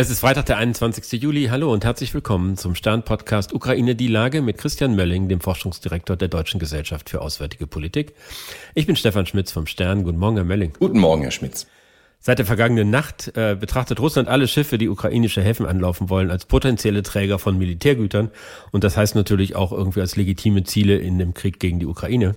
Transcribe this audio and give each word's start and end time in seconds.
Es 0.00 0.08
ist 0.08 0.20
Freitag, 0.20 0.46
der 0.46 0.56
21. 0.56 1.20
Juli. 1.20 1.48
Hallo 1.50 1.70
und 1.70 1.84
herzlich 1.84 2.14
willkommen 2.14 2.56
zum 2.56 2.74
Stern-Podcast 2.74 3.52
Ukraine 3.52 3.94
die 3.94 4.06
Lage 4.06 4.40
mit 4.40 4.56
Christian 4.56 4.96
Mölling, 4.96 5.28
dem 5.28 5.42
Forschungsdirektor 5.42 6.16
der 6.16 6.28
Deutschen 6.28 6.58
Gesellschaft 6.58 7.10
für 7.10 7.20
Auswärtige 7.20 7.66
Politik. 7.66 8.14
Ich 8.74 8.86
bin 8.86 8.96
Stefan 8.96 9.26
Schmitz 9.26 9.52
vom 9.52 9.66
Stern. 9.66 10.04
Guten 10.04 10.16
Morgen, 10.16 10.36
Herr 10.36 10.46
Mölling. 10.46 10.72
Guten 10.78 10.98
Morgen, 10.98 11.20
Herr 11.20 11.30
Schmitz. 11.30 11.66
Seit 12.18 12.38
der 12.38 12.46
vergangenen 12.46 12.88
Nacht 12.88 13.36
äh, 13.36 13.54
betrachtet 13.60 14.00
Russland 14.00 14.28
alle 14.28 14.48
Schiffe, 14.48 14.78
die 14.78 14.88
ukrainische 14.88 15.42
Häfen 15.42 15.66
anlaufen 15.66 16.08
wollen, 16.08 16.30
als 16.30 16.46
potenzielle 16.46 17.02
Träger 17.02 17.38
von 17.38 17.58
Militärgütern. 17.58 18.30
Und 18.70 18.84
das 18.84 18.96
heißt 18.96 19.14
natürlich 19.14 19.54
auch 19.54 19.70
irgendwie 19.70 20.00
als 20.00 20.16
legitime 20.16 20.64
Ziele 20.64 20.96
in 20.96 21.18
dem 21.18 21.34
Krieg 21.34 21.60
gegen 21.60 21.78
die 21.78 21.84
Ukraine. 21.84 22.36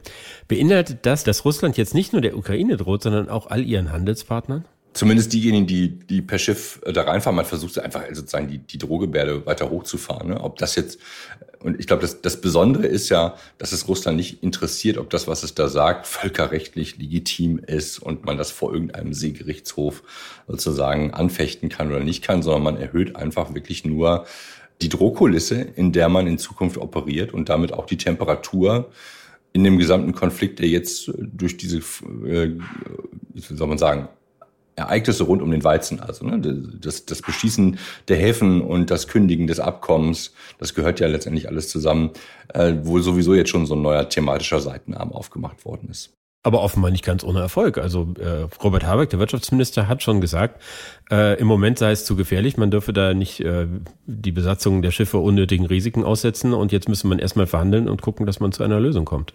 Beinhaltet 0.50 1.06
das, 1.06 1.24
dass 1.24 1.46
Russland 1.46 1.78
jetzt 1.78 1.94
nicht 1.94 2.12
nur 2.12 2.22
der 2.22 2.36
Ukraine 2.36 2.76
droht, 2.76 3.04
sondern 3.04 3.30
auch 3.30 3.48
all 3.48 3.64
ihren 3.64 3.94
Handelspartnern? 3.94 4.66
Zumindest 4.94 5.34
diejenigen, 5.34 5.68
die, 5.68 6.00
die 6.00 6.22
per 6.22 6.38
Schiff 6.38 6.82
äh, 6.86 6.94
da 6.94 7.04
reinfahren, 7.04 7.36
man 7.36 7.46
versucht 7.46 7.78
einfach 7.80 8.04
sozusagen 8.12 8.48
die, 8.48 8.60
die 8.60 8.78
Drohgebärde 8.78 9.46
weiter 9.46 9.70
hochzufahren. 9.70 10.30
Ne? 10.30 10.42
Ob 10.42 10.58
das 10.58 10.76
jetzt, 10.76 11.00
und 11.60 11.80
ich 11.80 11.88
glaube, 11.88 12.02
das, 12.02 12.22
das 12.22 12.42
Besondere 12.42 12.88
ist 12.88 13.10
ja, 13.10 13.36
dass 13.58 13.72
es 13.72 13.88
Russland 13.88 14.18
nicht 14.18 14.44
interessiert, 14.44 14.98
ob 14.98 15.10
das, 15.10 15.28
was 15.28 15.44
es 15.44 15.56
da 15.56 15.68
sagt, 15.68 16.08
völkerrechtlich 16.08 16.98
legitim 16.98 17.60
ist 17.60 18.00
und 18.00 18.26
man 18.26 18.38
das 18.38 18.52
vor 18.52 18.74
irgendeinem 18.74 19.14
Seegerichtshof 19.14 20.04
sozusagen 20.48 21.14
anfechten 21.14 21.70
kann 21.70 21.90
oder 21.90 22.02
nicht 22.02 22.24
kann, 22.24 22.44
sondern 22.44 22.64
man 22.64 22.78
erhöht 22.78 23.16
einfach 23.16 23.54
wirklich 23.54 23.86
nur 23.86 24.26
die 24.82 24.90
Drohkulisse, 24.90 25.56
in 25.56 25.92
der 25.92 26.10
man 26.10 26.28
in 26.28 26.38
Zukunft 26.38 26.78
operiert 26.78 27.34
und 27.34 27.50
damit 27.50 27.74
auch 27.74 27.86
die 27.86 27.98
Temperatur 27.98 28.92
in 29.54 29.64
dem 29.64 29.78
gesamten 29.78 30.14
Konflikt, 30.14 30.60
der 30.60 30.68
jetzt 30.68 31.12
durch 31.18 31.58
diese, 31.58 31.78
äh, 31.78 32.58
wie 33.34 33.56
soll 33.56 33.68
man 33.68 33.78
sagen, 33.78 34.10
Ereignisse 34.76 35.24
rund 35.24 35.42
um 35.42 35.52
den 35.52 35.64
Weizen, 35.64 36.00
also 36.00 36.26
ne, 36.26 36.40
das, 36.80 37.06
das 37.06 37.22
Beschießen 37.22 37.78
der 38.08 38.18
Häfen 38.18 38.62
und 38.62 38.90
das 38.90 39.08
Kündigen 39.08 39.48
des 39.48 39.60
Abkommens, 39.60 40.34
das 40.58 40.74
gehört 40.74 41.00
ja 41.00 41.08
letztendlich 41.08 41.48
alles 41.48 41.70
zusammen, 41.70 42.12
äh, 42.54 42.74
wo 42.82 43.00
sowieso 43.00 43.34
jetzt 43.34 43.50
schon 43.50 43.66
so 43.66 43.76
ein 43.76 43.82
neuer 43.82 44.10
thematischer 44.10 44.60
Seitenarm 44.60 45.12
aufgemacht 45.12 45.66
worden 45.66 45.90
ist. 45.90 46.14
Aber 46.46 46.62
offenbar 46.62 46.92
nicht 46.92 47.06
ganz 47.06 47.24
ohne 47.24 47.40
Erfolg. 47.40 47.78
Also 47.78 48.14
äh, 48.20 48.48
Robert 48.62 48.86
Habeck, 48.86 49.10
der 49.10 49.20
Wirtschaftsminister, 49.20 49.88
hat 49.88 50.04
schon 50.04 50.20
gesagt, 50.20 50.62
äh, 51.10 51.40
im 51.40 51.48
Moment 51.48 51.80
sei 51.80 51.92
es 51.92 52.04
zu 52.04 52.18
gefährlich, 52.18 52.58
man 52.58 52.70
dürfe 52.70 52.92
da 52.92 53.14
nicht 53.14 53.40
äh, 53.40 53.66
die 54.08 54.34
Besatzung 54.34 54.82
der 54.82 54.92
Schiffe 54.92 55.20
unnötigen 55.20 55.66
Risiken 55.66 56.04
aussetzen 56.04 56.54
und 56.54 56.74
jetzt 56.74 56.90
müsse 56.90 57.08
man 57.08 57.20
erstmal 57.20 57.48
verhandeln 57.48 57.88
und 57.88 58.02
gucken, 58.02 58.26
dass 58.26 58.42
man 58.42 58.52
zu 58.52 58.62
einer 58.62 58.82
Lösung 58.82 59.06
kommt. 59.06 59.34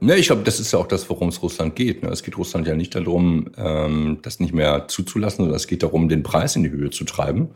Ne, 0.00 0.16
ich 0.16 0.26
glaube, 0.26 0.42
das 0.42 0.60
ist 0.60 0.72
ja 0.72 0.78
auch 0.78 0.86
das, 0.86 1.10
worum 1.10 1.28
es 1.28 1.42
Russland 1.42 1.74
geht. 1.74 2.02
Ne? 2.02 2.10
Es 2.10 2.22
geht 2.22 2.38
Russland 2.38 2.66
ja 2.68 2.76
nicht 2.76 2.94
darum, 2.94 3.50
ähm, 3.56 4.18
das 4.22 4.38
nicht 4.38 4.54
mehr 4.54 4.86
zuzulassen, 4.86 5.38
sondern 5.38 5.56
es 5.56 5.66
geht 5.66 5.82
darum, 5.82 6.08
den 6.08 6.22
Preis 6.22 6.54
in 6.54 6.62
die 6.62 6.70
Höhe 6.70 6.90
zu 6.90 7.04
treiben. 7.04 7.48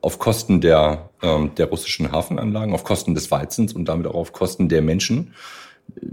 Auf 0.00 0.18
Kosten 0.18 0.60
der, 0.60 1.10
ähm, 1.22 1.52
der 1.56 1.66
russischen 1.66 2.10
Hafenanlagen, 2.10 2.74
auf 2.74 2.82
Kosten 2.82 3.14
des 3.14 3.30
Weizens 3.30 3.72
und 3.72 3.86
damit 3.86 4.06
auch 4.06 4.14
auf 4.14 4.32
Kosten 4.32 4.68
der 4.68 4.82
Menschen 4.82 5.32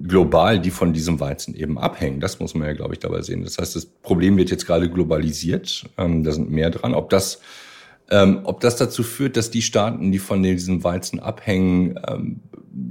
global, 0.08 0.60
die 0.60 0.70
von 0.70 0.94
diesem 0.94 1.20
Weizen 1.20 1.56
eben 1.56 1.80
abhängen. 1.80 2.20
Das 2.20 2.40
muss 2.40 2.54
man 2.54 2.68
ja, 2.68 2.74
glaube 2.74 2.94
ich, 2.94 3.00
dabei 3.00 3.24
sehen. 3.24 3.44
Das 3.44 3.58
heißt, 3.58 3.76
das 3.76 3.88
Problem 3.88 4.38
wird 4.38 4.52
jetzt 4.52 4.68
gerade 4.68 4.90
globalisiert. 4.90 5.86
Ähm, 5.98 6.24
da 6.24 6.32
sind 6.32 6.52
mehr 6.52 6.70
dran. 6.70 6.94
Ob 6.94 7.10
das 7.10 7.40
ähm, 8.12 8.42
ob 8.44 8.60
das 8.60 8.76
dazu 8.76 9.02
führt, 9.02 9.38
dass 9.38 9.50
die 9.50 9.62
Staaten, 9.62 10.12
die 10.12 10.20
von 10.20 10.44
diesem 10.44 10.84
Weizen 10.84 11.20
abhängen, 11.20 12.00
ähm, 12.08 12.42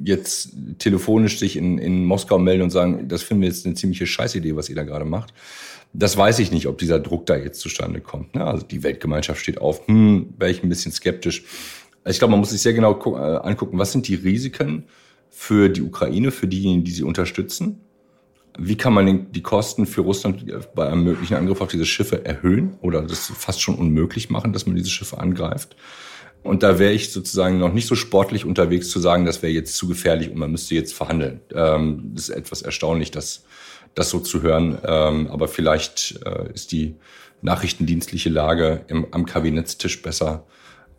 jetzt 0.05 0.55
telefonisch 0.79 1.39
sich 1.39 1.57
in, 1.57 1.79
in 1.79 2.05
Moskau 2.05 2.39
melden 2.39 2.63
und 2.63 2.71
sagen, 2.71 3.09
das 3.09 3.23
finden 3.23 3.43
wir 3.43 3.49
jetzt 3.49 3.67
eine 3.67 3.75
ziemliche 3.75 4.07
Scheißidee, 4.07 4.57
was 4.57 4.69
ihr 4.69 4.77
da 4.77 4.85
gerade 4.85 5.05
macht. 5.05 5.35
Das 5.93 6.17
weiß 6.17 6.39
ich 6.39 6.53
nicht, 6.53 6.67
ob 6.67 6.79
dieser 6.79 7.01
Druck 7.01 7.27
da 7.27 7.37
jetzt 7.37 7.61
zustande 7.61 8.01
kommt. 8.01 8.35
Ne? 8.35 8.45
Also 8.45 8.65
die 8.65 8.83
Weltgemeinschaft 8.83 9.41
steht 9.41 9.61
auf, 9.61 9.87
hm, 9.89 10.35
wäre 10.39 10.51
ich 10.51 10.63
ein 10.63 10.69
bisschen 10.69 10.92
skeptisch. 10.92 11.45
Ich 12.07 12.19
glaube, 12.19 12.33
man 12.33 12.41
muss 12.41 12.51
sich 12.51 12.63
sehr 12.63 12.73
genau 12.73 12.98
äh, 13.17 13.47
angucken, 13.47 13.79
was 13.79 13.92
sind 13.92 14.09
die 14.09 14.15
Risiken 14.15 14.85
für 15.31 15.69
die 15.69 15.83
Ukraine, 15.83 16.31
für 16.31 16.48
diejenigen, 16.48 16.85
die 16.85 16.92
sie 16.92 17.05
unterstützen 17.05 17.81
wie 18.59 18.77
kann 18.77 18.92
man 18.92 19.33
die 19.33 19.42
Kosten 19.42 19.87
für 19.87 20.03
Russland 20.03 20.45
bei 20.75 20.87
einem 20.87 21.05
möglichen 21.05 21.35
Angriff 21.35 21.61
auf 21.61 21.69
diese 21.69 21.87
Schiffe 21.87 22.25
erhöhen 22.25 22.75
oder 22.81 23.03
das 23.03 23.33
fast 23.35 23.63
schon 23.63 23.77
unmöglich 23.77 24.31
machen, 24.31 24.53
dass 24.53 24.67
man 24.67 24.77
diese 24.77 24.91
Schiffe 24.91 25.19
angreift? 25.19 25.77
Und 26.42 26.63
da 26.63 26.79
wäre 26.79 26.92
ich 26.92 27.13
sozusagen 27.13 27.58
noch 27.58 27.73
nicht 27.73 27.86
so 27.86 27.95
sportlich 27.95 28.45
unterwegs 28.45 28.91
zu 28.91 28.98
sagen, 28.98 29.25
das 29.25 29.42
wäre 29.42 29.53
jetzt 29.53 29.77
zu 29.77 29.86
gefährlich 29.86 30.30
und 30.30 30.39
man 30.39 30.51
müsste 30.51 30.75
jetzt 30.75 30.92
verhandeln. 30.92 31.41
Ähm, 31.55 32.13
das 32.14 32.29
ist 32.29 32.35
etwas 32.35 32.63
erstaunlich, 32.63 33.11
das, 33.11 33.45
das 33.95 34.11
so 34.11 34.19
zu 34.19 34.42
hören. 34.42 34.79
Ähm, 34.85 35.29
aber 35.29 35.47
vielleicht 35.47 36.20
äh, 36.25 36.53
ist 36.53 36.73
die 36.73 36.97
nachrichtendienstliche 37.42 38.29
Lage 38.29 38.85
im, 38.89 39.07
am 39.13 39.27
Kabinettstisch 39.27 40.03
besser 40.03 40.45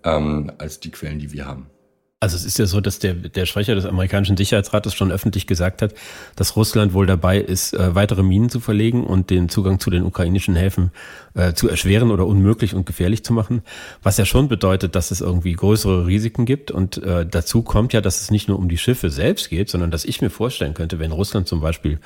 ähm, 0.04 0.52
als 0.58 0.80
die 0.80 0.92
Quellen, 0.92 1.20
die 1.20 1.32
wir 1.34 1.46
haben. 1.46 1.68
Also 2.24 2.38
es 2.38 2.46
ist 2.46 2.58
ja 2.58 2.66
so, 2.68 2.80
dass 2.80 3.00
der, 3.00 3.16
der 3.16 3.46
Sprecher 3.46 3.76
des 3.76 3.86
amerikanischen 3.86 4.38
Sicherheitsrates 4.38 4.94
schon 4.94 5.12
öffentlich 5.12 5.46
gesagt 5.46 5.82
hat, 5.82 5.94
dass 6.38 6.56
Russland 6.56 6.94
wohl 6.94 7.06
dabei 7.06 7.38
ist, 7.38 7.74
äh, 7.74 7.96
weitere 7.96 8.24
Minen 8.24 8.50
zu 8.50 8.62
verlegen 8.62 9.04
und 9.04 9.30
den 9.30 9.50
Zugang 9.50 9.78
zu 9.82 9.90
den 9.90 10.04
ukrainischen 10.04 10.56
Häfen 10.56 10.92
äh, 11.34 11.52
zu 11.52 11.68
erschweren 11.68 12.12
oder 12.12 12.26
unmöglich 12.26 12.76
und 12.76 12.86
gefährlich 12.86 13.26
zu 13.26 13.34
machen. 13.34 13.62
Was 14.04 14.16
ja 14.16 14.24
schon 14.24 14.48
bedeutet, 14.48 14.96
dass 14.96 15.12
es 15.12 15.20
irgendwie 15.20 15.52
größere 15.52 16.08
Risiken 16.08 16.46
gibt. 16.46 16.72
Und 16.72 17.04
äh, 17.04 17.26
dazu 17.30 17.62
kommt 17.62 17.92
ja, 17.92 18.00
dass 18.00 18.22
es 18.22 18.32
nicht 18.32 18.48
nur 18.48 18.58
um 18.58 18.70
die 18.70 18.78
Schiffe 18.78 19.10
selbst 19.10 19.50
geht, 19.50 19.68
sondern 19.68 19.92
dass 19.92 20.06
ich 20.06 20.22
mir 20.22 20.30
vorstellen 20.30 20.76
könnte, 20.76 21.00
wenn 21.00 21.12
Russland 21.12 21.50
zum 21.50 21.60
Beispiel, 21.60 22.00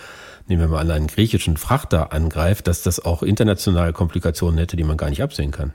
nehmen 0.48 0.62
wir 0.62 0.68
mal 0.68 0.80
an, 0.80 0.90
einen 0.90 1.06
griechischen 1.06 1.58
Frachter 1.58 2.12
angreift, 2.12 2.66
dass 2.66 2.82
das 2.82 3.06
auch 3.06 3.22
internationale 3.22 3.94
Komplikationen 3.94 4.58
hätte, 4.58 4.78
die 4.78 4.84
man 4.84 4.98
gar 4.98 5.12
nicht 5.12 5.22
absehen 5.22 5.52
kann. 5.52 5.74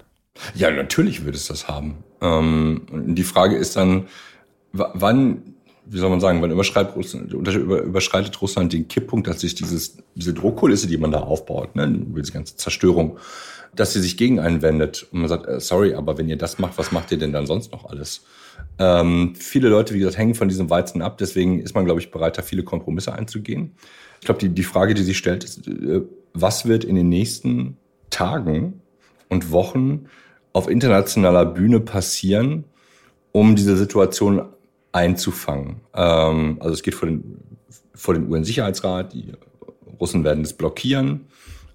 Ja, 0.57 0.73
natürlich 0.73 1.25
würde 1.25 1.37
es 1.37 1.47
das 1.47 1.69
haben. 1.69 2.03
Ähm, 2.21 2.87
die 2.91 3.23
Frage 3.23 3.57
ist 3.57 3.77
dann, 3.77 4.09
wann, 4.73 5.55
wie 5.87 5.99
soll 5.99 6.11
man 6.11 6.21
sagen, 6.21 6.41
wann 6.43 6.51
überschreitet 6.51 6.97
Russland, 6.97 7.33
überschreitet 7.33 8.41
Russland 8.41 8.73
den 8.73 8.89
Kipppunkt, 8.89 9.27
dass 9.27 9.41
sich 9.41 9.55
dieses, 9.55 9.99
diese 10.15 10.35
Drohkulisse, 10.35 10.87
die 10.87 10.99
man 10.99 11.13
da 11.13 11.21
aufbaut, 11.21 11.77
ne, 11.77 11.89
diese 11.91 12.33
ganze 12.33 12.57
Zerstörung, 12.57 13.19
dass 13.75 13.93
sie 13.93 14.01
sich 14.01 14.17
gegen 14.17 14.39
einen 14.39 14.63
wendet 14.63 15.07
und 15.13 15.21
man 15.21 15.29
sagt, 15.29 15.47
äh, 15.47 15.61
sorry, 15.61 15.95
aber 15.95 16.19
wenn 16.19 16.29
ihr 16.29 16.37
das 16.37 16.59
macht, 16.59 16.77
was 16.79 16.93
macht 16.93 17.11
ihr 17.11 17.19
denn 17.19 17.33
dann 17.33 17.47
sonst 17.47 17.73
noch 17.73 17.87
alles? 17.87 18.25
Ähm, 18.79 19.35
viele 19.35 19.69
Leute, 19.69 19.95
wie 19.95 19.99
gesagt, 19.99 20.19
hängen 20.19 20.35
von 20.35 20.49
diesem 20.49 20.69
Weizen 20.71 21.03
ab, 21.03 21.19
deswegen 21.19 21.61
ist 21.61 21.75
man, 21.75 21.85
glaube 21.85 22.01
ich, 22.01 22.11
bereit, 22.11 22.37
da 22.37 22.43
viele 22.43 22.65
Kompromisse 22.65 23.13
einzugehen. 23.13 23.75
Ich 24.21 24.27
glaube, 24.27 24.41
die, 24.41 24.51
die 24.51 24.63
Frage, 24.63 24.95
die 24.95 25.03
sich 25.03 25.17
stellt, 25.17 25.45
ist, 25.45 25.67
äh, 25.67 26.03
was 26.35 26.67
wird 26.67 26.85
in 26.85 26.95
den 26.95 27.09
nächsten 27.09 27.77
Tagen 28.11 28.83
und 29.29 29.51
Wochen 29.51 30.07
auf 30.53 30.69
internationaler 30.69 31.47
Bühne 31.47 31.81
passieren, 31.81 32.65
um 33.33 33.57
diese 33.57 33.77
Situation 33.77 34.43
einzufangen. 34.93 35.81
Ähm, 35.95 36.59
also 36.61 36.75
es 36.75 36.83
geht 36.83 36.95
vor 36.95 37.09
den, 37.09 37.39
vor 37.95 38.15
den 38.15 38.31
UN-Sicherheitsrat, 38.31 39.13
die 39.13 39.33
Russen 40.01 40.25
werden 40.25 40.45
es 40.45 40.53
blockieren, 40.53 41.27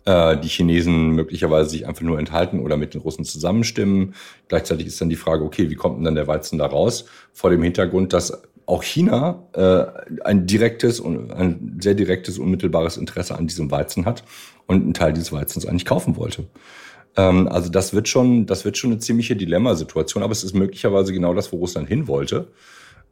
äh, 0.06 0.38
die 0.38 0.48
Chinesen 0.48 1.12
möglicherweise 1.12 1.72
sich 1.72 1.88
einfach 1.88 2.04
nur 2.04 2.20
enthalten 2.20 2.60
oder 2.60 2.78
mit 2.78 2.94
den 2.94 3.02
Russen 3.02 3.26
zusammenstimmen. 3.26 4.14
Gleichzeitig 4.48 4.88
ist 4.88 5.02
dann 5.02 5.10
die 5.10 5.16
Frage, 5.16 5.44
okay, 5.44 5.70
wie 5.70 5.76
kommt 5.76 5.98
denn 5.98 6.06
dann 6.06 6.16
der 6.16 6.28
Weizen 6.28 6.60
da 6.60 6.68
raus? 6.68 7.06
Vor 7.34 7.50
dem 7.50 7.64
Hintergrund, 7.64 8.14
dass 8.14 8.42
auch 8.66 8.84
China 8.84 9.48
äh, 9.54 9.86
ein 10.26 10.46
direktes 10.46 11.00
und 11.00 11.32
ein 11.32 11.80
sehr 11.82 11.96
direktes, 11.96 12.38
unmittelbares 12.38 12.98
Interesse 12.98 13.38
an 13.38 13.48
diesem 13.48 13.72
Weizen 13.72 14.06
hat 14.06 14.24
und 14.66 14.84
einen 14.84 14.94
Teil 14.94 15.14
dieses 15.14 15.32
Weizens 15.32 15.66
eigentlich 15.66 15.86
kaufen 15.86 16.18
wollte. 16.18 16.46
Ähm, 17.16 17.48
also 17.48 17.70
das 17.70 17.94
wird 17.94 18.10
schon, 18.10 18.46
das 18.46 18.66
wird 18.66 18.78
schon 18.78 18.92
eine 18.92 19.00
ziemliche 19.00 19.38
Dilemmasituation, 19.38 20.22
aber 20.22 20.34
es 20.34 20.44
ist 20.44 20.54
möglicherweise 20.54 21.14
genau 21.14 21.34
das, 21.34 21.54
wo 21.54 21.58
Russland 21.58 21.88
hin 21.88 22.08
wollte 22.08 22.50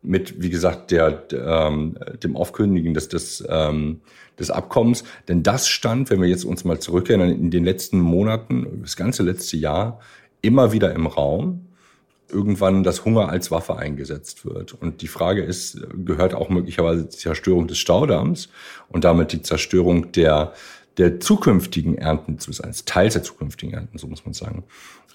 mit, 0.06 0.42
wie 0.42 0.50
gesagt, 0.50 0.92
der, 0.92 1.24
ähm, 1.34 1.98
dem 2.24 2.36
Aufkündigen 2.36 2.94
des, 2.94 3.10
des, 3.10 3.44
ähm, 3.48 4.02
des 4.40 4.52
Abkommens. 4.52 5.04
Denn 5.28 5.44
das 5.44 5.68
stand, 5.68 6.10
wenn 6.10 6.22
wir 6.22 6.28
jetzt 6.28 6.46
uns 6.46 6.63
mal 6.63 6.80
zurückerinnern, 6.80 7.30
in 7.30 7.52
den 7.52 7.66
letzten 7.66 8.00
Monaten, 8.00 8.81
das 8.81 8.96
ganze 8.96 9.24
letzte 9.24 9.57
Jahr, 9.57 10.00
immer 10.42 10.72
wieder 10.72 10.94
im 10.94 11.07
Raum, 11.07 11.68
irgendwann 12.30 12.84
das 12.84 13.06
Hunger 13.06 13.30
als 13.30 13.52
Waffe 13.52 13.78
eingesetzt 13.78 14.46
wird. 14.46 14.74
Und 14.74 15.02
die 15.02 15.07
Frage 15.07 15.44
ist, 15.44 15.80
gehört 16.06 16.34
auch 16.34 16.50
möglicherweise 16.50 17.06
die 17.06 17.10
Zerstörung 17.18 17.68
des 17.68 17.78
Staudamms 17.78 18.50
und 18.90 19.04
damit 19.04 19.31
die 19.31 19.42
Zerstörung 19.42 20.12
der, 20.12 20.54
der 20.98 21.19
zukünftigen 21.19 21.98
Ernten, 21.98 22.40
zumindest 22.40 22.63
eines 22.63 22.86
Teils 22.86 23.13
der 23.13 23.24
zukünftigen 23.24 23.74
Ernten, 23.74 23.98
so 23.98 24.08
muss 24.08 24.25
man 24.25 24.34
sagen, 24.34 24.63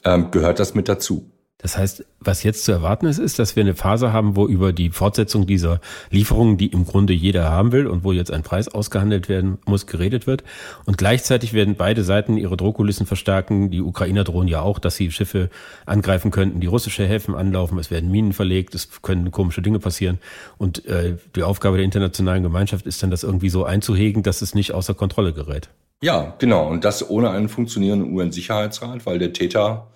ähm, 0.04 0.30
gehört 0.30 0.60
das 0.60 0.74
mit 0.74 0.88
dazu. 0.88 1.28
Das 1.62 1.76
heißt, 1.76 2.04
was 2.20 2.42
jetzt 2.42 2.64
zu 2.64 2.72
erwarten 2.72 3.06
ist, 3.06 3.18
ist, 3.18 3.38
dass 3.38 3.56
wir 3.56 3.62
eine 3.62 3.74
Phase 3.74 4.12
haben, 4.12 4.36
wo 4.36 4.46
über 4.46 4.72
die 4.72 4.90
Fortsetzung 4.90 5.46
dieser 5.46 5.80
Lieferungen, 6.10 6.56
die 6.56 6.68
im 6.68 6.84
Grunde 6.84 7.12
jeder 7.12 7.50
haben 7.50 7.72
will 7.72 7.86
und 7.86 8.04
wo 8.04 8.12
jetzt 8.12 8.30
ein 8.30 8.42
Preis 8.42 8.68
ausgehandelt 8.68 9.28
werden 9.28 9.58
muss, 9.66 9.86
geredet 9.86 10.26
wird. 10.26 10.44
Und 10.86 10.98
gleichzeitig 10.98 11.52
werden 11.52 11.74
beide 11.76 12.04
Seiten 12.04 12.36
ihre 12.36 12.56
Drohkulissen 12.56 13.06
verstärken. 13.06 13.70
Die 13.70 13.82
Ukrainer 13.82 14.24
drohen 14.24 14.48
ja 14.48 14.62
auch, 14.62 14.78
dass 14.78 14.96
sie 14.96 15.10
Schiffe 15.10 15.50
angreifen 15.86 16.30
könnten, 16.30 16.60
die 16.60 16.66
russische 16.66 17.06
Häfen 17.06 17.34
anlaufen. 17.34 17.78
Es 17.78 17.90
werden 17.90 18.10
Minen 18.10 18.32
verlegt, 18.32 18.74
es 18.74 19.02
können 19.02 19.30
komische 19.30 19.62
Dinge 19.62 19.78
passieren. 19.78 20.18
Und 20.58 20.86
äh, 20.86 21.16
die 21.36 21.42
Aufgabe 21.42 21.76
der 21.76 21.84
internationalen 21.84 22.42
Gemeinschaft 22.42 22.86
ist 22.86 23.02
dann, 23.02 23.10
das 23.10 23.22
irgendwie 23.22 23.50
so 23.50 23.64
einzuhegen, 23.64 24.22
dass 24.22 24.42
es 24.42 24.54
nicht 24.54 24.72
außer 24.72 24.94
Kontrolle 24.94 25.32
gerät. 25.32 25.68
Ja, 26.02 26.34
genau. 26.38 26.68
Und 26.68 26.84
das 26.84 27.08
ohne 27.10 27.30
einen 27.30 27.48
funktionierenden 27.48 28.12
UN-Sicherheitsrat, 28.14 29.04
weil 29.04 29.18
der 29.18 29.32
Täter 29.32 29.88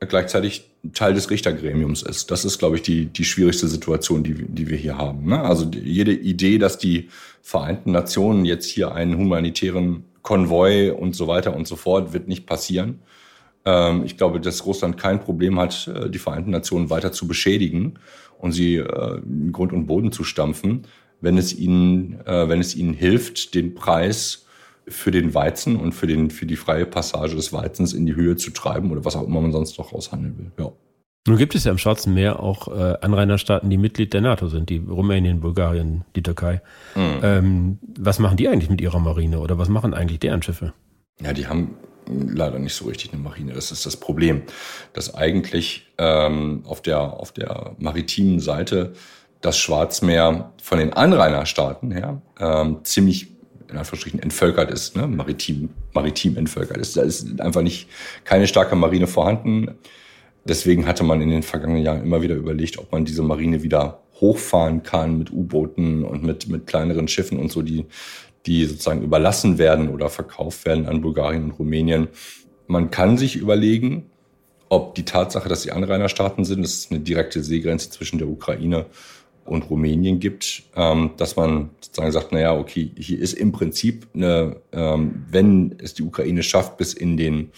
gleichzeitig 0.00 0.68
Teil 0.92 1.14
des 1.14 1.30
Richtergremiums 1.30 2.02
ist. 2.02 2.30
Das 2.30 2.44
ist, 2.44 2.58
glaube 2.58 2.76
ich, 2.76 2.82
die, 2.82 3.06
die 3.06 3.24
schwierigste 3.24 3.68
Situation, 3.68 4.22
die, 4.22 4.34
die 4.34 4.68
wir 4.68 4.76
hier 4.76 4.98
haben. 4.98 5.26
Ne? 5.26 5.40
Also 5.40 5.70
jede 5.70 6.12
Idee, 6.12 6.58
dass 6.58 6.78
die 6.78 7.08
Vereinten 7.42 7.92
Nationen 7.92 8.44
jetzt 8.44 8.66
hier 8.66 8.92
einen 8.92 9.16
humanitären 9.16 10.04
Konvoi 10.22 10.90
und 10.90 11.14
so 11.14 11.28
weiter 11.28 11.54
und 11.54 11.66
so 11.66 11.76
fort, 11.76 12.12
wird 12.12 12.28
nicht 12.28 12.46
passieren. 12.46 13.00
Ähm, 13.64 14.02
ich 14.04 14.16
glaube, 14.16 14.40
dass 14.40 14.66
Russland 14.66 14.98
kein 14.98 15.20
Problem 15.20 15.58
hat, 15.58 15.88
äh, 15.88 16.10
die 16.10 16.18
Vereinten 16.18 16.50
Nationen 16.50 16.90
weiter 16.90 17.12
zu 17.12 17.26
beschädigen 17.26 17.94
und 18.38 18.52
sie 18.52 18.76
äh, 18.76 19.18
in 19.24 19.52
Grund 19.52 19.72
und 19.72 19.86
Boden 19.86 20.12
zu 20.12 20.24
stampfen, 20.24 20.82
wenn 21.20 21.38
es 21.38 21.56
ihnen, 21.56 22.20
äh, 22.26 22.48
wenn 22.48 22.60
es 22.60 22.74
ihnen 22.74 22.94
hilft, 22.94 23.54
den 23.54 23.74
Preis 23.74 24.45
für 24.88 25.10
den 25.10 25.34
Weizen 25.34 25.76
und 25.76 25.92
für, 25.92 26.06
den, 26.06 26.30
für 26.30 26.46
die 26.46 26.56
freie 26.56 26.86
Passage 26.86 27.34
des 27.34 27.52
Weizens 27.52 27.92
in 27.92 28.06
die 28.06 28.14
Höhe 28.14 28.36
zu 28.36 28.50
treiben 28.50 28.90
oder 28.92 29.04
was 29.04 29.16
auch 29.16 29.26
immer 29.26 29.40
man 29.40 29.52
sonst 29.52 29.78
noch 29.78 29.92
aushandeln 29.92 30.38
will. 30.38 30.52
Ja. 30.58 30.72
Nun 31.28 31.38
gibt 31.38 31.56
es 31.56 31.64
ja 31.64 31.72
im 31.72 31.78
Schwarzen 31.78 32.14
Meer 32.14 32.38
auch 32.38 32.68
äh, 32.68 32.94
Anrainerstaaten, 33.00 33.68
die 33.68 33.78
Mitglied 33.78 34.12
der 34.12 34.20
NATO 34.20 34.46
sind, 34.46 34.70
die 34.70 34.78
Rumänien, 34.78 35.40
Bulgarien, 35.40 36.04
die 36.14 36.22
Türkei. 36.22 36.62
Mhm. 36.94 37.20
Ähm, 37.22 37.78
was 37.98 38.20
machen 38.20 38.36
die 38.36 38.46
eigentlich 38.46 38.70
mit 38.70 38.80
ihrer 38.80 39.00
Marine 39.00 39.40
oder 39.40 39.58
was 39.58 39.68
machen 39.68 39.92
eigentlich 39.92 40.20
deren 40.20 40.42
Schiffe? 40.42 40.72
Ja, 41.20 41.32
die 41.32 41.48
haben 41.48 41.74
leider 42.08 42.60
nicht 42.60 42.74
so 42.74 42.84
richtig 42.84 43.12
eine 43.12 43.20
Marine. 43.20 43.54
Das 43.54 43.72
ist 43.72 43.86
das 43.86 43.96
Problem, 43.96 44.42
dass 44.92 45.14
eigentlich 45.14 45.88
ähm, 45.98 46.62
auf, 46.64 46.80
der, 46.80 47.00
auf 47.00 47.32
der 47.32 47.74
maritimen 47.78 48.38
Seite 48.38 48.92
das 49.40 49.58
Schwarzmeer 49.58 50.52
von 50.62 50.78
den 50.78 50.92
Anrainerstaaten 50.92 51.90
her 51.90 52.22
ähm, 52.38 52.84
ziemlich 52.84 53.35
in 53.70 53.76
Anführungsstrichen 53.76 54.22
entvölkert 54.22 54.70
ist, 54.70 54.96
ne? 54.96 55.06
maritim, 55.06 55.70
maritim 55.92 56.36
entvölkert 56.36 56.78
ist. 56.78 56.96
Da 56.96 57.02
ist 57.02 57.40
einfach 57.40 57.62
nicht 57.62 57.88
keine 58.24 58.46
starke 58.46 58.76
Marine 58.76 59.06
vorhanden. 59.06 59.76
Deswegen 60.44 60.86
hatte 60.86 61.02
man 61.02 61.20
in 61.20 61.30
den 61.30 61.42
vergangenen 61.42 61.82
Jahren 61.82 62.02
immer 62.02 62.22
wieder 62.22 62.36
überlegt, 62.36 62.78
ob 62.78 62.92
man 62.92 63.04
diese 63.04 63.22
Marine 63.22 63.62
wieder 63.62 64.00
hochfahren 64.20 64.82
kann 64.82 65.18
mit 65.18 65.32
U-Booten 65.32 66.04
und 66.04 66.22
mit, 66.22 66.48
mit 66.48 66.66
kleineren 66.66 67.08
Schiffen 67.08 67.38
und 67.38 67.50
so, 67.50 67.62
die, 67.62 67.86
die 68.46 68.64
sozusagen 68.64 69.02
überlassen 69.02 69.58
werden 69.58 69.88
oder 69.88 70.08
verkauft 70.08 70.64
werden 70.64 70.86
an 70.86 71.00
Bulgarien 71.00 71.44
und 71.44 71.50
Rumänien. 71.52 72.08
Man 72.66 72.90
kann 72.90 73.18
sich 73.18 73.36
überlegen, 73.36 74.06
ob 74.68 74.94
die 74.94 75.04
Tatsache, 75.04 75.48
dass 75.48 75.62
sie 75.62 75.72
Anrainerstaaten 75.72 76.44
sind, 76.44 76.62
das 76.62 76.74
ist 76.74 76.90
eine 76.90 77.00
direkte 77.00 77.42
Seegrenze 77.42 77.90
zwischen 77.90 78.18
der 78.18 78.28
Ukraine 78.28 78.86
und 79.46 79.70
Rumänien 79.70 80.20
gibt, 80.20 80.64
ähm, 80.76 81.10
dass 81.16 81.36
man 81.36 81.70
sozusagen 81.80 82.12
sagt, 82.12 82.32
naja, 82.32 82.56
okay, 82.56 82.90
hier 82.96 83.18
ist 83.18 83.34
im 83.34 83.52
Prinzip 83.52 84.06
eine, 84.14 84.56
ähm, 84.72 85.24
wenn 85.30 85.76
es 85.82 85.94
die 85.94 86.02
Ukraine 86.02 86.42
schafft, 86.42 86.76
bis 86.76 86.94
in 86.94 87.16
den, 87.16 87.50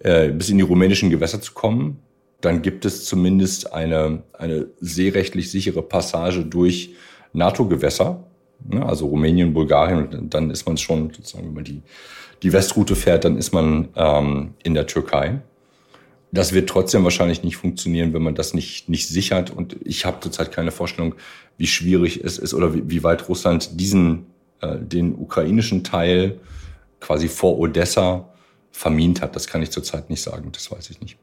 äh, 0.00 0.30
bis 0.30 0.50
in 0.50 0.58
die 0.58 0.64
rumänischen 0.64 1.10
Gewässer 1.10 1.40
zu 1.40 1.52
kommen, 1.52 1.98
dann 2.40 2.62
gibt 2.62 2.84
es 2.84 3.04
zumindest 3.04 3.72
eine, 3.72 4.22
eine 4.32 4.66
seerechtlich 4.80 5.50
sichere 5.50 5.82
Passage 5.82 6.44
durch 6.44 6.94
NATO-Gewässer, 7.32 8.24
ne, 8.68 8.84
also 8.84 9.06
Rumänien, 9.06 9.54
Bulgarien, 9.54 10.28
dann 10.28 10.50
ist 10.50 10.66
man 10.66 10.76
schon, 10.76 11.12
sozusagen, 11.14 11.46
wenn 11.46 11.54
man 11.54 11.64
die, 11.64 11.82
die 12.42 12.52
Westroute 12.52 12.96
fährt, 12.96 13.24
dann 13.24 13.36
ist 13.36 13.52
man 13.52 13.88
ähm, 13.96 14.54
in 14.62 14.74
der 14.74 14.86
Türkei. 14.86 15.40
Das 16.34 16.54
wird 16.54 16.68
trotzdem 16.70 17.04
wahrscheinlich 17.04 17.44
nicht 17.44 17.58
funktionieren, 17.58 18.14
wenn 18.14 18.22
man 18.22 18.34
das 18.34 18.54
nicht, 18.54 18.88
nicht 18.88 19.06
sichert. 19.06 19.50
Und 19.50 19.76
ich 19.84 20.06
habe 20.06 20.20
zurzeit 20.20 20.50
keine 20.50 20.70
Vorstellung, 20.70 21.14
wie 21.58 21.66
schwierig 21.66 22.24
es 22.24 22.38
ist 22.38 22.54
oder 22.54 22.74
wie, 22.74 22.88
wie 22.88 23.04
weit 23.04 23.28
Russland 23.28 23.78
diesen, 23.78 24.26
äh, 24.62 24.78
den 24.78 25.14
ukrainischen 25.14 25.84
Teil 25.84 26.40
quasi 27.00 27.28
vor 27.28 27.58
Odessa 27.58 28.32
vermint 28.70 29.20
hat. 29.20 29.36
Das 29.36 29.46
kann 29.46 29.62
ich 29.62 29.70
zurzeit 29.70 30.08
nicht 30.08 30.22
sagen, 30.22 30.50
das 30.52 30.70
weiß 30.70 30.88
ich 30.88 31.00
nicht. 31.02 31.18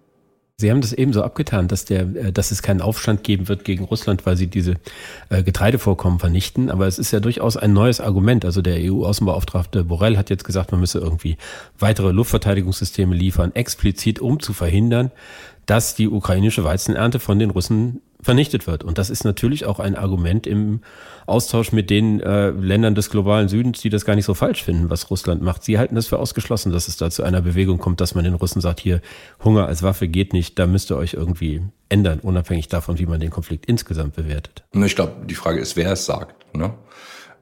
Sie 0.59 0.69
haben 0.69 0.81
das 0.81 0.91
eben 0.91 1.13
so 1.13 1.23
abgetan, 1.23 1.69
dass 1.69 1.85
der, 1.85 2.01
äh, 2.01 2.31
dass 2.33 2.51
es 2.51 2.61
keinen 2.61 2.81
Aufstand 2.81 3.23
geben 3.23 3.47
wird 3.47 3.63
gegen 3.63 3.85
Russland, 3.85 4.25
weil 4.25 4.35
sie 4.35 4.47
diese 4.47 4.75
äh, 5.29 5.41
Getreidevorkommen 5.41 6.19
vernichten. 6.19 6.69
Aber 6.69 6.85
es 6.85 6.99
ist 6.99 7.11
ja 7.11 7.21
durchaus 7.21 7.55
ein 7.55 7.71
neues 7.71 8.01
Argument. 8.01 8.43
Also 8.43 8.61
der 8.61 8.75
EU-Außenbeauftragte 8.79 9.85
Borrell 9.85 10.17
hat 10.17 10.29
jetzt 10.29 10.43
gesagt, 10.43 10.73
man 10.73 10.81
müsse 10.81 10.99
irgendwie 10.99 11.37
weitere 11.79 12.11
Luftverteidigungssysteme 12.11 13.15
liefern, 13.15 13.55
explizit 13.55 14.19
um 14.19 14.41
zu 14.41 14.51
verhindern, 14.51 15.11
dass 15.65 15.95
die 15.95 16.09
ukrainische 16.09 16.65
Weizenernte 16.65 17.19
von 17.19 17.39
den 17.39 17.51
Russen 17.51 18.01
vernichtet 18.21 18.67
wird. 18.67 18.83
Und 18.83 18.97
das 18.97 19.09
ist 19.09 19.23
natürlich 19.23 19.65
auch 19.65 19.79
ein 19.79 19.95
Argument 19.95 20.45
im 20.45 20.81
Austausch 21.25 21.71
mit 21.71 21.89
den 21.89 22.19
äh, 22.19 22.49
Ländern 22.49 22.95
des 22.95 23.09
globalen 23.09 23.47
Südens, 23.47 23.79
die 23.81 23.89
das 23.89 24.03
gar 24.03 24.15
nicht 24.15 24.25
so 24.25 24.33
falsch 24.33 24.63
finden, 24.63 24.89
was 24.89 25.09
Russland 25.09 25.41
macht. 25.41 25.63
Sie 25.63 25.77
halten 25.77 25.95
es 25.95 26.07
für 26.07 26.19
ausgeschlossen, 26.19 26.71
dass 26.71 26.87
es 26.87 26.97
da 26.97 27.09
zu 27.09 27.23
einer 27.23 27.41
Bewegung 27.41 27.77
kommt, 27.77 28.01
dass 28.01 28.15
man 28.15 28.23
den 28.23 28.33
Russen 28.33 28.61
sagt, 28.61 28.79
hier, 28.81 29.01
Hunger 29.43 29.67
als 29.67 29.83
Waffe 29.83 30.07
geht 30.07 30.33
nicht, 30.33 30.59
da 30.59 30.67
müsst 30.67 30.91
ihr 30.91 30.97
euch 30.97 31.13
irgendwie 31.13 31.61
ändern, 31.87 32.19
unabhängig 32.19 32.67
davon, 32.67 32.99
wie 32.99 33.05
man 33.05 33.19
den 33.19 33.29
Konflikt 33.29 33.65
insgesamt 33.67 34.15
bewertet. 34.15 34.63
Ich 34.73 34.95
glaube, 34.95 35.25
die 35.25 35.35
Frage 35.35 35.59
ist, 35.59 35.77
wer 35.77 35.91
es 35.93 36.05
sagt. 36.05 36.53
Ne? 36.55 36.73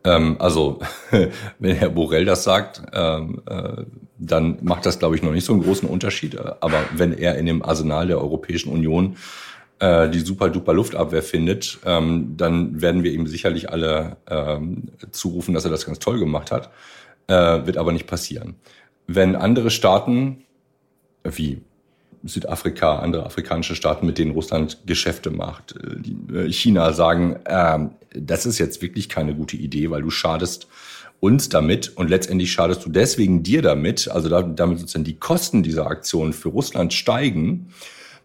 Ähm, 0.03 0.35
also, 0.39 0.79
wenn 1.59 1.75
Herr 1.75 1.89
Borrell 1.89 2.25
das 2.25 2.44
sagt, 2.44 2.83
ähm, 2.94 3.41
äh, 3.47 3.83
dann 4.19 4.59
macht 4.62 4.85
das, 4.85 5.00
glaube 5.00 5.15
ich, 5.15 5.24
noch 5.24 5.31
nicht 5.31 5.45
so 5.45 5.53
einen 5.53 5.63
großen 5.63 5.88
Unterschied. 5.88 6.38
Aber 6.39 6.83
wenn 6.95 7.13
er 7.13 7.38
in 7.38 7.45
dem 7.45 7.63
Arsenal 7.63 8.07
der 8.07 8.19
Europäischen 8.19 8.71
Union 8.71 9.18
äh, 9.79 10.09
die 10.09 10.19
super 10.19 10.50
duper 10.50 10.74
Luftabwehr 10.74 11.24
findet, 11.24 11.79
ähm, 11.85 12.35
dann 12.38 12.81
werden 12.81 13.03
wir 13.03 13.12
ihm 13.12 13.27
sicherlich 13.27 13.69
alle 13.69 14.18
ähm, 14.29 14.89
zurufen, 15.12 15.53
dass 15.53 15.65
er 15.65 15.71
das 15.71 15.85
ganz 15.85 16.00
toll 16.00 16.19
gemacht 16.19 16.51
hat. 16.51 16.71
Äh, 17.27 17.65
wird 17.65 17.77
aber 17.77 17.91
nicht 17.91 18.07
passieren. 18.07 18.56
Wenn 19.07 19.35
andere 19.35 19.69
Staaten 19.69 20.44
wie 21.24 21.62
Südafrika, 22.24 23.00
andere 23.00 23.25
afrikanische 23.25 23.75
Staaten, 23.75 24.06
mit 24.06 24.18
denen 24.18 24.31
Russland 24.31 24.79
Geschäfte 24.85 25.29
macht, 25.29 25.75
äh, 26.33 26.51
China 26.51 26.94
sagen, 26.94 27.38
äh, 27.45 27.79
das 28.13 28.45
ist 28.45 28.57
jetzt 28.57 28.81
wirklich 28.81 29.09
keine 29.09 29.35
gute 29.35 29.57
Idee, 29.57 29.89
weil 29.91 30.01
du 30.01 30.09
schadest 30.09 30.68
uns 31.19 31.50
damit 31.50 31.97
und 31.97 32.09
letztendlich 32.09 32.51
schadest 32.51 32.85
du 32.85 32.89
deswegen 32.89 33.44
dir 33.44 33.62
damit, 33.62 34.07
also 34.07 34.29
damit 34.29 34.79
sozusagen 34.79 35.03
die 35.03 35.19
Kosten 35.19 35.63
dieser 35.63 35.88
Aktion 35.88 36.33
für 36.33 36.50
Russland 36.50 36.94
steigen, 36.94 37.69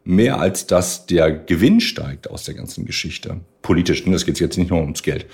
mehr 0.05 0.41
als 0.41 0.67
dass 0.67 1.07
der 1.07 1.31
Gewinn 1.31 1.81
steigt 1.81 2.29
aus 2.29 2.45
der 2.45 2.55
ganzen 2.55 2.85
Geschichte. 2.85 3.41
Politisch, 3.63 4.05
ne? 4.05 4.13
das 4.13 4.27
geht 4.27 4.41
jetzt 4.41 4.59
nicht 4.59 4.71
nur 4.71 4.81
ums 4.81 5.03
Geld. 5.03 5.27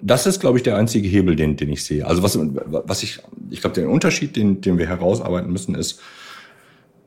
Das 0.00 0.26
ist, 0.26 0.40
glaube 0.40 0.58
ich, 0.58 0.62
der 0.62 0.76
einzige 0.76 1.08
Hebel, 1.08 1.34
den, 1.34 1.56
den 1.56 1.70
ich 1.70 1.84
sehe. 1.84 2.06
Also 2.06 2.22
was, 2.22 2.38
was 2.38 3.02
ich, 3.02 3.18
ich 3.50 3.60
glaube, 3.60 3.74
der 3.74 3.88
Unterschied, 3.88 4.36
den, 4.36 4.60
den 4.60 4.78
wir 4.78 4.86
herausarbeiten 4.86 5.50
müssen, 5.50 5.74
ist 5.74 6.00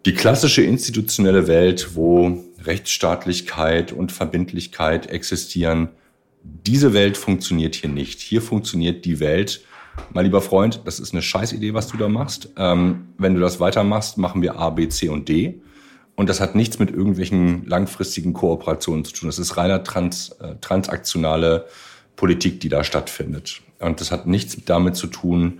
die 0.05 0.13
klassische 0.13 0.61
institutionelle 0.61 1.47
Welt, 1.47 1.95
wo 1.95 2.43
Rechtsstaatlichkeit 2.63 3.91
und 3.91 4.11
Verbindlichkeit 4.11 5.07
existieren. 5.07 5.89
Diese 6.43 6.93
Welt 6.93 7.17
funktioniert 7.17 7.75
hier 7.75 7.89
nicht. 7.89 8.19
Hier 8.19 8.41
funktioniert 8.41 9.05
die 9.05 9.19
Welt, 9.19 9.61
mein 10.13 10.25
lieber 10.25 10.41
Freund, 10.41 10.81
das 10.85 10.99
ist 10.99 11.13
eine 11.13 11.21
Scheißidee, 11.21 11.73
was 11.73 11.87
du 11.87 11.97
da 11.97 12.09
machst. 12.09 12.49
Ähm, 12.57 13.07
wenn 13.17 13.33
du 13.33 13.39
das 13.39 13.59
weitermachst, 13.59 14.17
machen 14.17 14.41
wir 14.41 14.57
A, 14.59 14.69
B, 14.69 14.89
C 14.89 15.09
und 15.09 15.29
D. 15.29 15.61
Und 16.15 16.29
das 16.29 16.39
hat 16.39 16.55
nichts 16.55 16.79
mit 16.79 16.91
irgendwelchen 16.91 17.65
langfristigen 17.65 18.33
Kooperationen 18.33 19.03
zu 19.03 19.13
tun. 19.13 19.27
Das 19.27 19.39
ist 19.39 19.57
reiner 19.57 19.83
trans, 19.83 20.29
äh, 20.39 20.55
transaktionale 20.61 21.65
Politik, 22.15 22.61
die 22.61 22.69
da 22.69 22.83
stattfindet. 22.83 23.61
Und 23.79 23.99
das 23.99 24.11
hat 24.11 24.25
nichts 24.25 24.57
damit 24.65 24.95
zu 24.95 25.07
tun, 25.07 25.59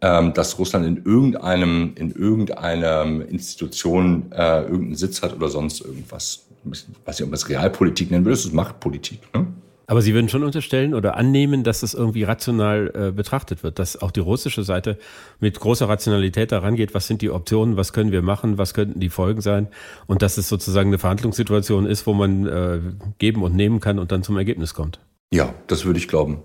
ähm, 0.00 0.32
dass 0.34 0.58
Russland 0.58 0.86
in 0.86 1.04
irgendeinem, 1.04 1.92
in 1.96 2.12
irgendeiner 2.12 3.04
Institution 3.28 4.30
äh, 4.30 4.62
irgendeinen 4.62 4.94
Sitz 4.96 5.22
hat 5.22 5.34
oder 5.34 5.48
sonst 5.48 5.80
irgendwas. 5.80 6.46
Ich 6.64 6.70
weiß 7.04 7.18
nicht, 7.18 7.22
ob 7.22 7.30
man 7.30 7.34
es 7.34 7.48
Realpolitik 7.48 8.10
nennen 8.10 8.24
will, 8.24 8.32
das 8.32 8.44
ist 8.44 8.52
Machtpolitik. 8.52 9.20
Ne? 9.34 9.46
Aber 9.86 10.02
Sie 10.02 10.14
würden 10.14 10.28
schon 10.28 10.42
unterstellen 10.42 10.94
oder 10.94 11.16
annehmen, 11.16 11.62
dass 11.62 11.80
das 11.80 11.94
irgendwie 11.94 12.24
rational 12.24 12.92
äh, 12.94 13.12
betrachtet 13.12 13.62
wird, 13.62 13.78
dass 13.78 14.00
auch 14.00 14.10
die 14.10 14.20
russische 14.20 14.64
Seite 14.64 14.98
mit 15.38 15.60
großer 15.60 15.88
Rationalität 15.88 16.50
daran 16.50 16.74
geht, 16.74 16.92
was 16.94 17.06
sind 17.06 17.22
die 17.22 17.30
Optionen, 17.30 17.76
was 17.76 17.92
können 17.92 18.10
wir 18.10 18.22
machen, 18.22 18.58
was 18.58 18.74
könnten 18.74 18.98
die 18.98 19.10
Folgen 19.10 19.40
sein 19.40 19.68
und 20.06 20.22
dass 20.22 20.38
es 20.38 20.48
sozusagen 20.48 20.88
eine 20.88 20.98
Verhandlungssituation 20.98 21.86
ist, 21.86 22.06
wo 22.06 22.14
man 22.14 22.46
äh, 22.46 22.80
geben 23.18 23.42
und 23.42 23.54
nehmen 23.54 23.80
kann 23.80 23.98
und 23.98 24.10
dann 24.10 24.22
zum 24.22 24.36
Ergebnis 24.36 24.74
kommt. 24.74 24.98
Ja, 25.32 25.54
das 25.68 25.84
würde 25.84 25.98
ich 25.98 26.08
glauben. 26.08 26.42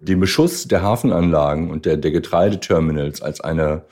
Den 0.00 0.20
Beschuss 0.20 0.68
der 0.68 0.82
Hafenanlagen 0.82 1.70
und 1.70 1.86
der, 1.86 1.96
der 1.96 2.10
Getreideterminals 2.10 3.22
als 3.22 3.40
eine 3.40 3.84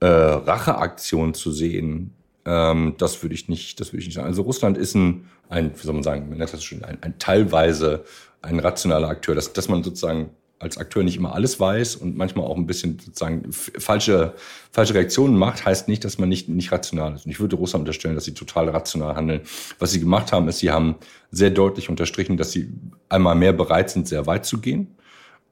äh, 0.00 0.06
Racheaktion 0.06 1.32
zu 1.32 1.50
sehen, 1.52 2.15
ähm, 2.46 2.94
das 2.98 3.22
würde 3.22 3.34
ich 3.34 3.48
nicht, 3.48 3.80
das 3.80 3.88
würde 3.92 4.00
ich 4.00 4.06
nicht 4.06 4.14
sagen. 4.14 4.28
Also 4.28 4.42
Russland 4.42 4.78
ist 4.78 4.94
ein, 4.94 5.28
ein, 5.48 5.72
wie 5.74 5.82
soll 5.82 5.94
man 5.94 6.02
sagen, 6.02 6.28
man 6.28 6.38
nennt 6.38 6.52
das 6.52 6.64
schon 6.64 6.84
ein, 6.84 7.02
ein 7.02 7.18
teilweise 7.18 8.04
ein 8.40 8.60
rationaler 8.60 9.08
Akteur, 9.08 9.34
dass, 9.34 9.52
dass 9.52 9.68
man 9.68 9.82
sozusagen 9.82 10.30
als 10.58 10.78
Akteur 10.78 11.02
nicht 11.02 11.16
immer 11.16 11.34
alles 11.34 11.60
weiß 11.60 11.96
und 11.96 12.16
manchmal 12.16 12.46
auch 12.46 12.56
ein 12.56 12.66
bisschen 12.66 12.98
sozusagen 12.98 13.52
falsche, 13.52 14.34
falsche 14.72 14.94
Reaktionen 14.94 15.36
macht, 15.36 15.66
heißt 15.66 15.86
nicht, 15.86 16.02
dass 16.04 16.16
man 16.16 16.30
nicht, 16.30 16.48
nicht 16.48 16.72
rational 16.72 17.14
ist. 17.14 17.26
Und 17.26 17.32
ich 17.32 17.40
würde 17.40 17.56
Russland 17.56 17.82
unterstellen, 17.82 18.14
dass 18.14 18.24
sie 18.24 18.32
total 18.32 18.70
rational 18.70 19.16
handeln. 19.16 19.42
Was 19.78 19.90
sie 19.90 20.00
gemacht 20.00 20.32
haben, 20.32 20.48
ist, 20.48 20.60
sie 20.60 20.70
haben 20.70 20.94
sehr 21.30 21.50
deutlich 21.50 21.90
unterstrichen, 21.90 22.38
dass 22.38 22.52
sie 22.52 22.72
einmal 23.10 23.34
mehr 23.34 23.52
bereit 23.52 23.90
sind, 23.90 24.08
sehr 24.08 24.26
weit 24.26 24.46
zu 24.46 24.58
gehen 24.58 24.95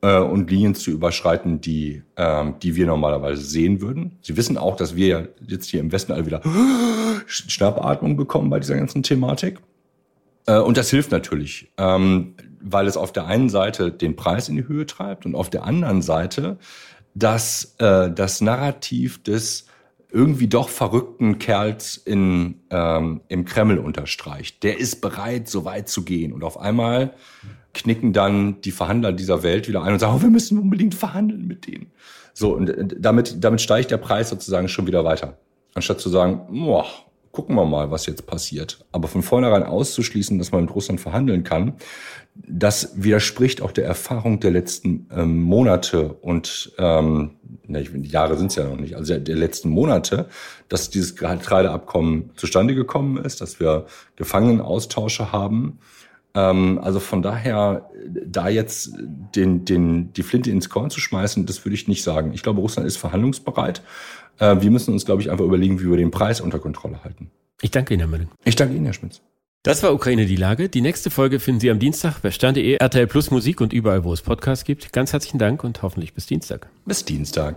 äh, 0.04 0.18
und 0.18 0.50
Linien 0.50 0.75
zu 0.75 0.90
überschreiten, 0.90 1.62
die, 1.62 2.02
ähm, 2.16 2.56
die 2.62 2.76
wir 2.76 2.87
normalerweise 2.87 3.42
sehen 3.42 3.80
würden. 3.80 4.18
Sie 4.20 4.37
wissen 4.37 4.58
auch, 4.58 4.76
dass 4.76 4.94
wir 4.94 5.30
jetzt 5.40 5.66
hier 5.66 5.80
im 5.80 5.92
Westen 5.92 6.12
alle 6.12 6.26
wieder 6.26 6.42
Schnappatmung 7.26 8.16
bekommen 8.16 8.50
bei 8.50 8.61
dieser 8.61 8.76
ganzen 8.76 9.02
Thematik. 9.02 9.61
Äh, 10.46 10.58
und 10.58 10.76
das 10.76 10.90
hilft 10.90 11.11
natürlich, 11.11 11.73
ähm, 11.78 12.34
weil 12.61 12.87
es 12.87 12.99
auf 12.99 13.12
der 13.12 13.26
einen 13.26 13.49
Seite 13.49 13.90
den 13.90 14.14
Preis 14.14 14.50
in 14.50 14.56
die 14.56 14.68
Höhe 14.68 14.84
treibt 14.84 15.25
und 15.25 15.34
auf 15.34 15.49
der 15.49 15.64
anderen 15.64 16.02
Seite 16.02 16.58
das, 17.14 17.75
äh, 17.78 18.11
das 18.11 18.42
Narrativ 18.42 19.23
des 19.23 19.66
irgendwie 20.11 20.49
doch 20.49 20.68
verrückten 20.68 21.38
Kerls 21.38 21.96
in, 21.96 22.61
ähm, 22.70 23.23
im 23.28 23.46
Kreml 23.46 23.78
unterstreicht. 23.78 24.62
Der 24.62 24.78
ist 24.78 25.00
bereit, 25.00 25.49
so 25.49 25.64
weit 25.64 25.88
zu 25.88 26.04
gehen. 26.04 26.32
Und 26.32 26.44
auf 26.44 26.61
einmal 26.61 27.14
knicken 27.75 28.12
dann 28.12 28.61
die 28.62 28.71
Verhandler 28.71 29.12
dieser 29.12 29.43
Welt 29.43 29.69
wieder 29.69 29.83
ein 29.83 29.93
und 29.93 29.99
sagen, 29.99 30.16
oh, 30.16 30.23
wir 30.23 30.31
müssen 30.31 30.59
unbedingt 30.59 30.95
verhandeln 30.95 31.47
mit 31.47 31.66
denen. 31.66 31.90
So, 32.33 32.54
und 32.54 32.97
damit, 32.99 33.43
damit 33.45 33.61
steigt 33.61 33.90
der 33.90 33.99
Preis 33.99 34.31
sozusagen 34.31 34.69
schon 34.69 34.87
wieder 34.87 35.04
weiter. 35.04 35.38
Anstatt 35.75 36.00
zu 36.00 36.09
sagen, 36.09 36.47
boah, 36.50 36.87
gucken 37.35 37.57
wir 37.57 37.64
mal, 37.64 37.90
was 37.90 38.07
jetzt 38.07 38.26
passiert. 38.26 38.85
Aber 38.93 39.09
von 39.09 39.23
vornherein 39.23 39.64
auszuschließen, 39.64 40.38
dass 40.38 40.52
man 40.52 40.62
mit 40.62 40.75
Russland 40.75 41.00
verhandeln 41.00 41.43
kann, 41.43 41.75
das 42.35 42.93
widerspricht 42.97 43.61
auch 43.61 43.73
der 43.73 43.85
Erfahrung 43.85 44.40
der 44.40 44.52
letzten 44.52 45.09
ähm, 45.12 45.43
Monate 45.43 46.12
und 46.14 46.73
ähm, 46.78 47.33
ne, 47.66 47.83
die 47.83 48.09
Jahre 48.09 48.37
sind 48.37 48.49
es 48.49 48.57
ja 48.57 48.64
noch 48.64 48.76
nicht, 48.76 48.97
also 48.97 49.12
der, 49.12 49.21
der 49.21 49.37
letzten 49.37 49.69
Monate, 49.69 50.28
dass 50.69 50.90
dieses 50.90 51.16
Getreideabkommen 51.16 52.31
zustande 52.37 52.75
gekommen 52.75 53.19
ist, 53.19 53.40
dass 53.40 53.61
wir 53.61 53.87
Gefangenenaustausche 54.16 55.33
haben. 55.33 55.78
Ähm, 56.34 56.78
also 56.82 57.00
von 57.00 57.22
daher, 57.22 57.90
da 58.26 58.48
jetzt 58.48 58.92
den, 59.34 59.64
den, 59.64 60.12
die 60.12 60.22
Flinte 60.22 60.50
ins 60.50 60.68
Korn 60.68 60.90
zu 60.90 61.00
schmeißen, 61.00 61.46
das 61.46 61.64
würde 61.64 61.74
ich 61.74 61.88
nicht 61.88 62.02
sagen. 62.02 62.32
Ich 62.34 62.42
glaube, 62.42 62.60
Russland 62.60 62.86
ist 62.86 62.96
verhandlungsbereit. 62.96 63.82
Äh, 64.38 64.56
wir 64.60 64.70
müssen 64.70 64.92
uns, 64.92 65.04
glaube 65.04 65.22
ich, 65.22 65.30
einfach 65.30 65.44
überlegen, 65.44 65.80
wie 65.80 65.88
wir 65.88 65.96
den 65.96 66.10
Preis 66.10 66.40
unter 66.40 66.58
Kontrolle 66.58 67.04
halten. 67.04 67.30
Ich 67.62 67.70
danke 67.70 67.94
Ihnen, 67.94 68.00
Herr 68.00 68.08
Mölling. 68.08 68.28
Ich 68.44 68.56
danke 68.56 68.74
Ihnen, 68.74 68.84
Herr 68.84 68.94
Schmitz. 68.94 69.20
Das 69.62 69.82
war 69.82 69.94
Ukraine 69.94 70.26
die 70.26 70.36
Lage. 70.36 70.68
Die 70.68 70.82
nächste 70.82 71.08
Folge 71.08 71.40
finden 71.40 71.60
Sie 71.60 71.70
am 71.70 71.78
Dienstag 71.78 72.20
bei 72.20 72.30
Stern.de, 72.30 72.74
RTL 72.74 73.06
Plus 73.06 73.30
Musik 73.30 73.62
und 73.62 73.72
überall, 73.72 74.04
wo 74.04 74.12
es 74.12 74.20
Podcasts 74.20 74.64
gibt. 74.64 74.92
Ganz 74.92 75.14
herzlichen 75.14 75.38
Dank 75.38 75.64
und 75.64 75.82
hoffentlich 75.82 76.12
bis 76.12 76.26
Dienstag. 76.26 76.68
Bis 76.84 77.04
Dienstag. 77.06 77.56